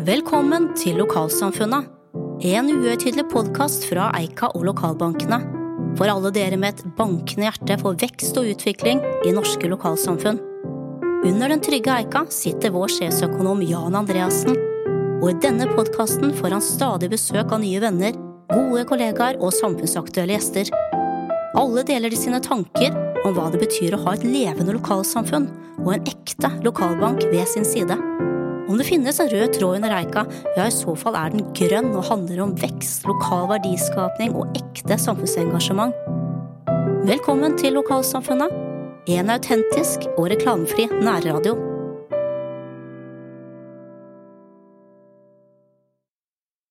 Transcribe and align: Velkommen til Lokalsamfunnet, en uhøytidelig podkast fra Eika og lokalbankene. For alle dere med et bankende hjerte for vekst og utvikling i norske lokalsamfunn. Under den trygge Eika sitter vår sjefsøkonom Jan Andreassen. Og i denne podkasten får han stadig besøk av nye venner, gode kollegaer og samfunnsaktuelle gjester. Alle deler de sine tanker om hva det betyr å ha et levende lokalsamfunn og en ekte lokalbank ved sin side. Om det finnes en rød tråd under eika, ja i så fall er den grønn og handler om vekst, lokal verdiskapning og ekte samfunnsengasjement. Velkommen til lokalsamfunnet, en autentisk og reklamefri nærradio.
Velkommen 0.00 0.70
til 0.72 0.96
Lokalsamfunnet, 0.96 1.84
en 2.48 2.68
uhøytidelig 2.72 3.26
podkast 3.28 3.84
fra 3.90 4.06
Eika 4.16 4.48
og 4.56 4.64
lokalbankene. 4.64 5.36
For 5.98 6.08
alle 6.08 6.30
dere 6.32 6.56
med 6.56 6.78
et 6.78 6.94
bankende 6.96 7.44
hjerte 7.44 7.76
for 7.82 7.98
vekst 8.00 8.40
og 8.40 8.48
utvikling 8.54 9.02
i 9.28 9.34
norske 9.36 9.68
lokalsamfunn. 9.68 10.40
Under 11.28 11.52
den 11.52 11.60
trygge 11.60 11.92
Eika 11.92 12.24
sitter 12.32 12.72
vår 12.72 12.88
sjefsøkonom 12.94 13.60
Jan 13.68 14.00
Andreassen. 14.00 14.56
Og 15.20 15.28
i 15.28 15.36
denne 15.44 15.68
podkasten 15.76 16.32
får 16.40 16.56
han 16.56 16.64
stadig 16.64 17.12
besøk 17.12 17.52
av 17.52 17.60
nye 17.60 17.84
venner, 17.84 18.16
gode 18.48 18.86
kollegaer 18.88 19.42
og 19.44 19.52
samfunnsaktuelle 19.58 20.38
gjester. 20.38 20.72
Alle 21.52 21.84
deler 21.84 22.08
de 22.08 22.16
sine 22.16 22.40
tanker 22.40 22.96
om 23.26 23.36
hva 23.36 23.50
det 23.52 23.60
betyr 23.60 23.98
å 23.98 24.02
ha 24.06 24.16
et 24.16 24.24
levende 24.24 24.72
lokalsamfunn 24.78 25.50
og 25.82 25.94
en 25.98 26.08
ekte 26.08 26.48
lokalbank 26.64 27.28
ved 27.28 27.44
sin 27.52 27.68
side. 27.68 28.00
Om 28.68 28.78
det 28.78 28.86
finnes 28.86 29.18
en 29.20 29.28
rød 29.28 29.54
tråd 29.56 29.76
under 29.80 29.94
eika, 29.96 30.22
ja 30.56 30.68
i 30.68 30.74
så 30.74 30.94
fall 30.98 31.16
er 31.18 31.32
den 31.34 31.48
grønn 31.56 31.90
og 31.96 32.06
handler 32.06 32.44
om 32.44 32.54
vekst, 32.60 33.06
lokal 33.08 33.48
verdiskapning 33.50 34.36
og 34.38 34.54
ekte 34.58 34.98
samfunnsengasjement. 35.02 35.96
Velkommen 37.08 37.58
til 37.58 37.74
lokalsamfunnet, 37.74 38.54
en 39.10 39.34
autentisk 39.34 40.06
og 40.14 40.30
reklamefri 40.30 40.86
nærradio. 40.94 41.71